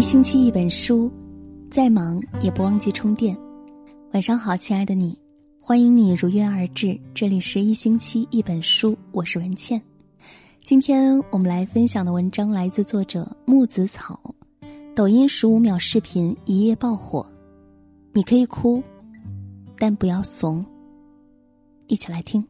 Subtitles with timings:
[0.00, 1.12] 一星期一本书，
[1.70, 3.36] 再忙也不忘记充电。
[4.14, 5.14] 晚上好，亲爱的你，
[5.60, 6.98] 欢迎你如约而至。
[7.12, 9.78] 这里是一星期一本书，我是文倩。
[10.62, 14.18] 今天我们来分享的文章来自作者木子草。
[14.96, 17.26] 抖音十五秒视频一夜爆火，
[18.14, 18.82] 你可以哭，
[19.76, 20.64] 但不要怂。
[21.88, 22.42] 一起来听。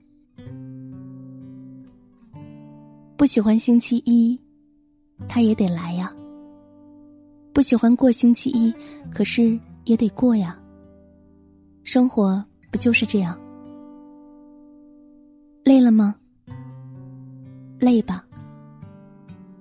[3.17, 4.39] 不喜欢星期一，
[5.29, 6.15] 他也得来呀。
[7.53, 8.73] 不喜欢过星期一，
[9.13, 10.59] 可是也得过呀。
[11.83, 13.39] 生活不就是这样？
[15.65, 16.15] 累了吗？
[17.79, 18.25] 累吧。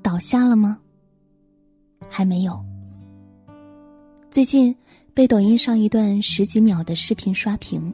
[0.02, 0.80] 倒下了吗？
[2.08, 2.64] 还没有。
[4.30, 4.76] 最近
[5.14, 7.94] 被抖音上一段十几秒的视频刷屏。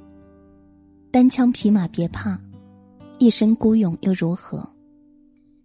[1.09, 2.37] 单枪匹马别怕，
[3.17, 4.67] 一身孤勇又如何？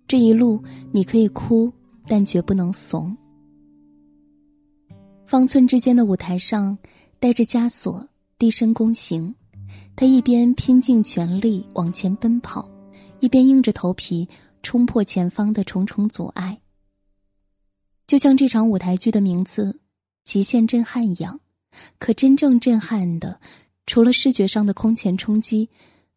[0.06, 1.72] 这一路你可以哭，
[2.06, 3.16] 但绝不能怂。
[5.30, 6.76] 方寸之间的舞台上，
[7.20, 8.04] 带着枷锁
[8.36, 9.32] 低声躬行，
[9.94, 12.68] 他一边拼尽全力往前奔跑，
[13.20, 14.28] 一边硬着头皮
[14.64, 16.60] 冲破前方的重重阻碍。
[18.08, 19.70] 就像这场舞台剧的名字
[20.24, 21.38] 《极限震撼》一样，
[22.00, 23.40] 可真正震撼的，
[23.86, 25.68] 除了视觉上的空前冲击，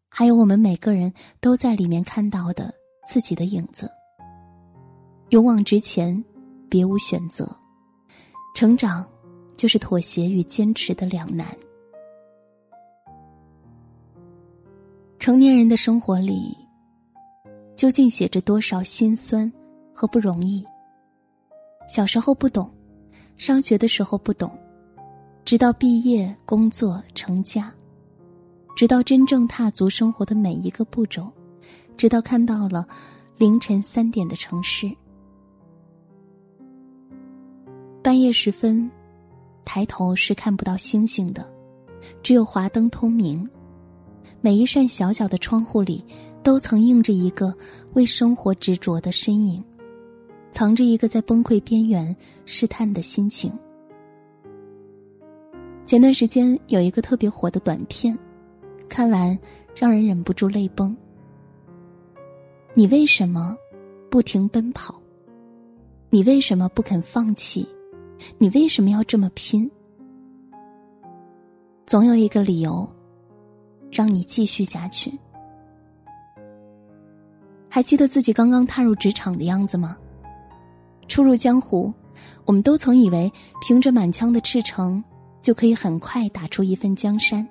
[0.08, 2.74] 还有我们每个人都在里面看到的
[3.06, 3.88] 自己的影子。
[5.28, 6.24] 勇往直前，
[6.68, 7.56] 别无选择。
[8.54, 9.04] 成长，
[9.56, 11.44] 就是妥协与坚持的两难。
[15.18, 16.56] 成年人的生活里，
[17.74, 19.52] 究竟写着多少心酸
[19.92, 20.64] 和不容易？
[21.88, 22.72] 小时候不懂，
[23.36, 24.56] 上学的时候不懂，
[25.44, 27.74] 直到毕业、工作、成家，
[28.76, 31.28] 直到真正踏足生活的每一个步骤，
[31.96, 32.86] 直到看到了
[33.36, 34.88] 凌晨三点的城市。
[38.04, 38.90] 半夜时分，
[39.64, 41.50] 抬头是看不到星星的，
[42.22, 43.48] 只有华灯通明。
[44.42, 46.04] 每一扇小小的窗户里，
[46.42, 47.50] 都曾映着一个
[47.94, 49.64] 为生活执着的身影，
[50.50, 52.14] 藏着一个在崩溃边缘
[52.44, 53.50] 试探的心情。
[55.86, 58.14] 前段时间有一个特别火的短片，
[58.86, 59.36] 看完
[59.74, 60.94] 让人忍不住泪崩。
[62.74, 63.56] 你为什么
[64.10, 64.94] 不停奔跑？
[66.10, 67.66] 你为什么不肯放弃？
[68.38, 69.70] 你为什么要这么拼？
[71.86, 72.88] 总有一个理由，
[73.90, 75.16] 让你继续下去。
[77.68, 79.96] 还记得自己刚刚踏入职场的样子吗？
[81.08, 81.92] 初入江湖，
[82.44, 83.30] 我们都曾以为
[83.60, 85.02] 凭着满腔的赤诚，
[85.42, 87.46] 就可以很快打出一份江山，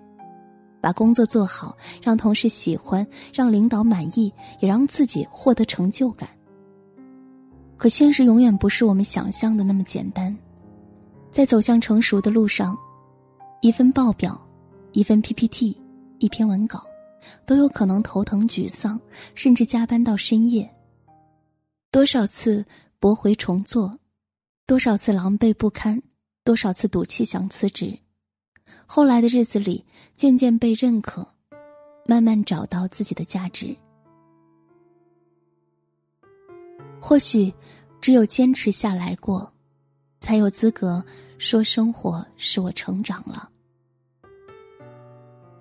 [0.82, 6.28] 把工作做好，让同事喜欢，让领导满意，也让自己获得成就感。
[7.78, 10.36] 可现实永远不是我们想象的那么简单。
[11.34, 12.78] 在走向成熟的路上，
[13.62, 14.40] 一份报表、
[14.92, 15.76] 一份 PPT、
[16.20, 16.86] 一篇文稿，
[17.44, 19.02] 都有可能头疼、沮丧，
[19.34, 20.72] 甚至加班到深夜。
[21.90, 22.64] 多少次
[23.00, 23.98] 驳回重做，
[24.68, 26.00] 多少次狼狈不堪，
[26.44, 27.98] 多少次赌气想辞职。
[28.86, 29.84] 后来的日子里，
[30.16, 31.28] 渐渐被认可，
[32.06, 33.76] 慢慢找到自己的价值。
[37.02, 37.52] 或许，
[38.00, 39.52] 只有坚持下来过。
[40.24, 41.04] 才有资格
[41.38, 43.50] 说生活使我成长了。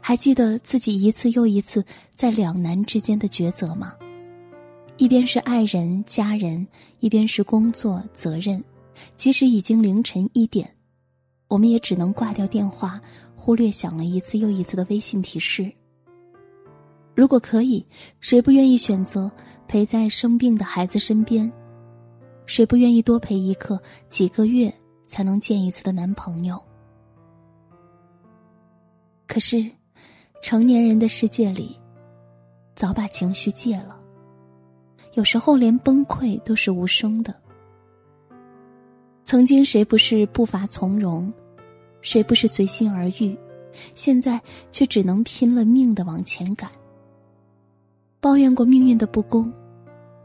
[0.01, 1.85] 还记得自己一次又一次
[2.15, 3.93] 在两难之间的抉择吗？
[4.99, 6.65] 一边是爱人家人，
[7.01, 8.63] 一边是工作责任。
[9.17, 10.73] 即使已经凌晨一点，
[11.49, 13.01] 我们也只能挂掉电话，
[13.35, 15.73] 忽略响了一次又一次的微信提示。
[17.17, 17.85] 如果可以，
[18.21, 19.29] 谁不愿意选择
[19.67, 21.53] 陪在生病的孩子身边？
[22.47, 24.73] 谁不愿意多陪一刻、几个月
[25.07, 26.61] 才能见一次的男朋友？
[29.27, 29.71] 可是，
[30.43, 31.79] 成年人的世界里，
[32.75, 33.99] 早把情绪戒了。
[35.15, 37.35] 有时候连崩溃都是无声的。
[39.25, 41.33] 曾经谁不是步伐从容，
[42.01, 43.37] 谁不是随心而欲，
[43.95, 44.41] 现在
[44.71, 46.71] 却只能拼了命的往前赶。
[48.21, 49.51] 抱怨过命运的不公，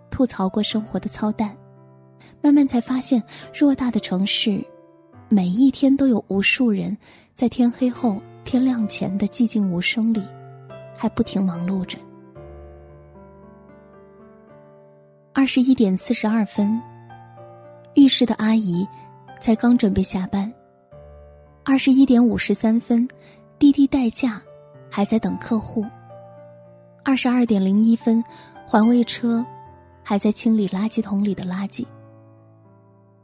[0.09, 1.55] 吐槽过生活的操蛋。
[2.41, 3.21] 慢慢才发现，
[3.53, 4.63] 偌大的城市，
[5.29, 6.97] 每一天都有无数人
[7.33, 10.23] 在天黑后、天亮前的寂静无声里，
[10.97, 11.97] 还不停忙碌着。
[15.33, 16.81] 二十一点四十二分，
[17.93, 18.87] 浴室的阿姨
[19.39, 20.51] 才刚准备下班。
[21.63, 23.07] 二十一点五十三分，
[23.59, 24.41] 滴滴代驾
[24.89, 25.85] 还在等客户。
[27.03, 28.23] 二十二点零一分，
[28.65, 29.45] 环卫车
[30.03, 31.85] 还在清理垃圾桶里的垃圾。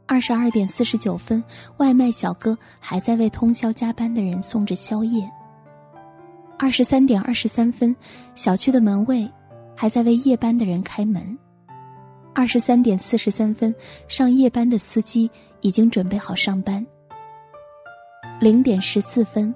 [0.06, 1.42] 二十二点四十九分，
[1.78, 5.28] 外卖小哥还在为通宵加班的人送着宵夜。
[6.58, 7.94] 二十三点二十三分，
[8.34, 9.28] 小区的门卫
[9.74, 11.36] 还在为夜班的人开门。
[12.34, 13.74] 二十三点四十三分，
[14.06, 15.30] 上夜班的司机
[15.62, 16.84] 已经准备好上班。
[18.40, 19.54] 零点十四分，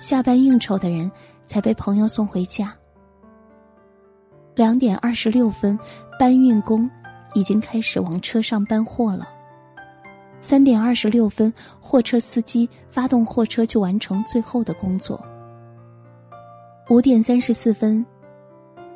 [0.00, 1.10] 下班应酬的人
[1.46, 2.74] 才被朋友送回家。
[4.54, 5.78] 两点二十六分，
[6.18, 6.88] 搬运工
[7.34, 9.28] 已经开始往车上搬货了。
[10.40, 15.20] 三点二十六分，货车司机发动货车去完成最后的工作。
[16.88, 18.04] 五点三十四分，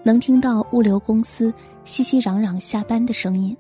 [0.02, 1.52] 能听到物流公司
[1.84, 3.56] 熙熙攘攘下班的声音。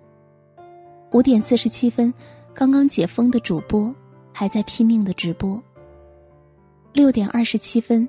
[1.10, 2.12] 五点四十七分，
[2.54, 3.94] 刚刚解封的主播
[4.32, 5.62] 还在拼命的直播。
[6.92, 8.08] 六点二十七分，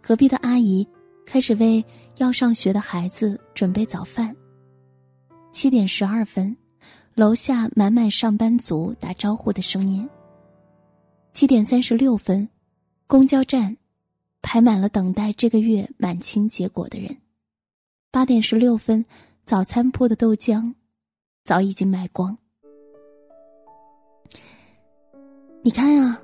[0.00, 0.88] 隔壁的阿姨
[1.26, 1.84] 开始为
[2.16, 4.34] 要上学的孩子准备早饭。
[5.52, 6.56] 七点十二分。
[7.18, 10.08] 楼下满满上班族打招呼的声音。
[11.32, 12.48] 七点三十六分，
[13.08, 13.76] 公交站
[14.40, 17.16] 排满了等待这个月满清结果的人。
[18.12, 19.04] 八点十六分，
[19.44, 20.72] 早餐铺的豆浆
[21.42, 22.38] 早已经卖光。
[25.60, 26.22] 你看啊，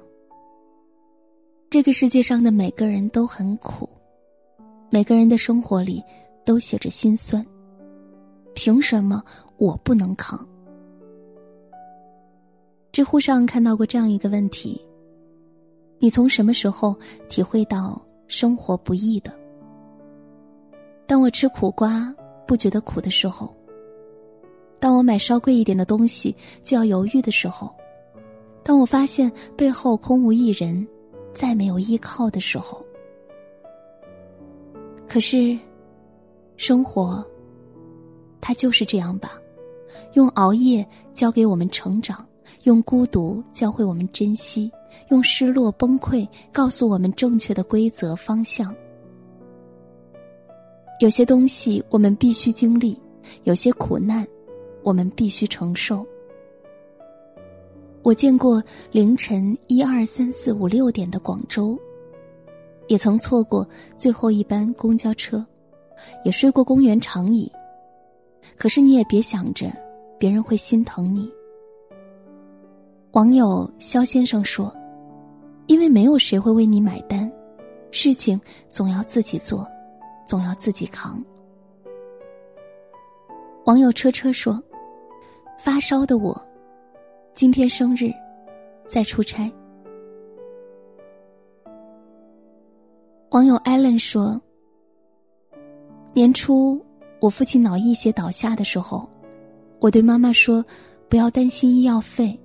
[1.70, 3.88] 这个世界上的每个人都很苦，
[4.92, 6.00] 每个人的生活里
[6.44, 7.44] 都写着心酸。
[8.54, 9.20] 凭什么
[9.56, 10.48] 我不能扛？
[12.94, 14.80] 知乎上看到过这样一个问题：
[15.98, 16.94] 你从什么时候
[17.28, 19.36] 体会到生活不易的？
[21.04, 22.14] 当我吃苦瓜
[22.46, 23.48] 不觉得苦的时候；
[24.78, 26.32] 当我买稍贵一点的东西
[26.62, 27.66] 就要犹豫的时候；
[28.62, 30.86] 当我发现背后空无一人，
[31.34, 32.80] 再没有依靠的时候。
[35.08, 35.58] 可是，
[36.56, 37.26] 生活，
[38.40, 39.32] 它就是这样吧，
[40.12, 42.24] 用熬夜教给我们成长。
[42.64, 44.70] 用孤独教会我们珍惜，
[45.08, 48.74] 用失落崩溃告诉我们正确的规则方向。
[51.00, 52.98] 有些东西我们必须经历，
[53.42, 54.26] 有些苦难
[54.82, 56.06] 我们必须承受。
[58.02, 58.62] 我见过
[58.92, 61.78] 凌晨一二三四五六点的广州，
[62.86, 65.44] 也曾错过最后一班公交车，
[66.24, 67.50] 也睡过公园长椅。
[68.56, 69.72] 可是你也别想着
[70.18, 71.30] 别人会心疼你。
[73.14, 74.74] 网友肖先生说
[75.68, 77.30] ：“因为没有谁会为你买单，
[77.92, 79.64] 事情总要自己做，
[80.26, 81.24] 总要自己扛。”
[83.66, 84.60] 网友车车说
[85.56, 86.36] ：“发烧的我，
[87.34, 88.12] 今天生日，
[88.84, 89.48] 在出差。”
[93.30, 94.42] 网友艾伦说
[96.12, 96.84] ：“年初
[97.20, 99.08] 我父亲脑溢血倒下的时候，
[99.78, 100.64] 我对妈妈说，
[101.08, 102.36] 不要担心医药费。”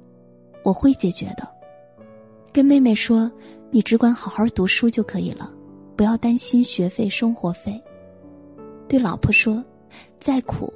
[0.69, 1.49] 我会解决的。
[2.53, 3.31] 跟妹妹说
[3.71, 5.51] ：“你只管好好读书就可以了，
[5.95, 7.81] 不要担心学费、生活费。”
[8.87, 9.63] 对老婆说
[10.21, 10.71] ：“再苦，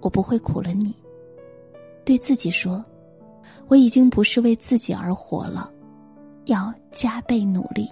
[0.00, 0.92] 我不会苦了你。”
[2.04, 2.84] 对自己说
[3.68, 5.72] ：“我已经不是为自己而活了，
[6.46, 7.88] 要加倍努力。”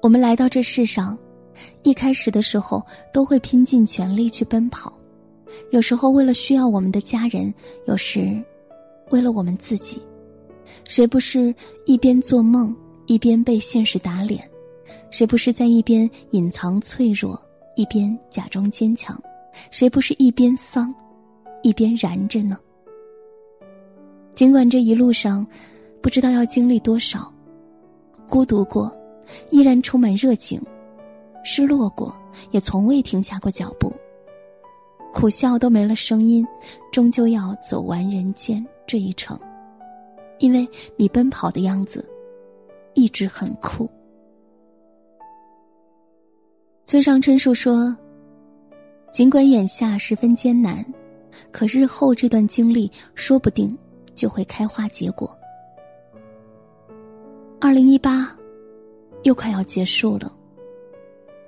[0.00, 1.18] 我们来到这世上，
[1.82, 2.82] 一开始的时候
[3.12, 4.95] 都会拼尽全力去奔跑。
[5.70, 7.52] 有时候为了需要我们的家人，
[7.86, 8.42] 有时
[9.10, 10.00] 为了我们自己，
[10.88, 12.74] 谁不是一边做梦
[13.06, 14.48] 一边被现实打脸？
[15.10, 17.40] 谁不是在一边隐藏脆弱，
[17.74, 19.20] 一边假装坚强？
[19.70, 20.94] 谁不是一边丧，
[21.62, 22.58] 一边燃着呢？
[24.34, 25.46] 尽管这一路上
[26.02, 27.32] 不知道要经历多少，
[28.28, 28.94] 孤独过，
[29.50, 30.60] 依然充满热情；
[31.42, 32.14] 失落过，
[32.50, 33.92] 也从未停下过脚步。
[35.18, 36.46] 苦笑都没了声音，
[36.92, 39.40] 终究要走完人间这一程，
[40.40, 42.06] 因为你奔跑的样子
[42.92, 43.88] 一直很酷。
[46.84, 47.96] 村上春树说
[49.10, 50.84] ：“尽管眼下十分艰难，
[51.50, 53.74] 可日后这段经历说不定
[54.14, 55.34] 就会开花结果。”
[57.58, 58.36] 二零一八
[59.22, 60.30] 又快要结束了，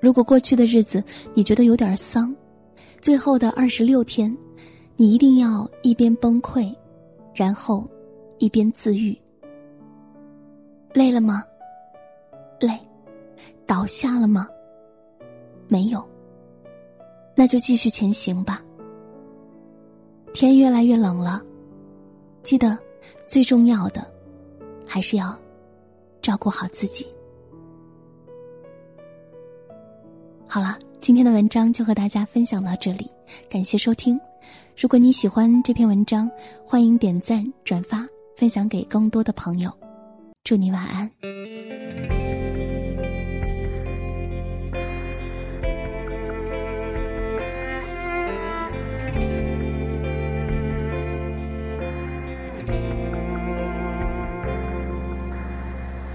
[0.00, 2.34] 如果过去的日子你觉得有点丧。
[3.00, 4.36] 最后的二十六天，
[4.96, 6.74] 你一定要一边崩溃，
[7.34, 7.88] 然后
[8.38, 9.16] 一边自愈。
[10.92, 11.44] 累了吗？
[12.60, 12.78] 累，
[13.66, 14.48] 倒下了吗？
[15.68, 16.06] 没有。
[17.34, 18.60] 那就继续前行吧。
[20.32, 21.42] 天越来越冷了，
[22.42, 22.76] 记得
[23.26, 24.04] 最重要的
[24.86, 25.38] 还是要
[26.20, 27.06] 照顾好自己。
[30.48, 30.78] 好了。
[31.08, 33.10] 今天的文章就和大家分享到这里，
[33.48, 34.20] 感谢收听。
[34.76, 36.30] 如果你喜欢这篇文章，
[36.66, 39.72] 欢迎点赞、转发、分享给更多的朋友。
[40.44, 41.10] 祝你晚安。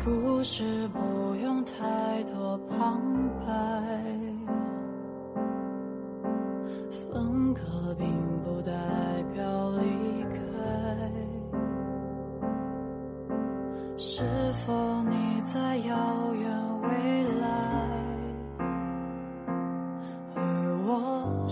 [0.03, 0.63] 不是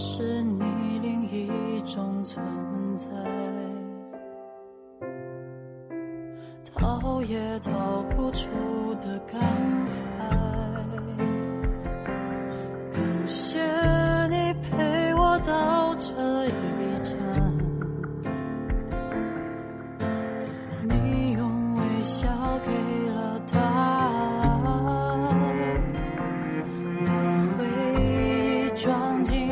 [0.03, 0.63] 是你
[0.99, 2.43] 另一种存
[2.95, 3.07] 在？
[6.73, 8.49] 逃也逃不出
[8.95, 9.39] 的感
[9.87, 9.91] 慨。
[12.91, 13.59] 感谢
[14.29, 16.49] 你陪我到这一
[17.03, 17.15] 站，
[20.89, 22.27] 你用微笑
[22.65, 22.71] 给
[23.13, 25.29] 了答案，
[27.05, 27.07] 把
[27.55, 27.59] 回
[28.01, 29.50] 忆装进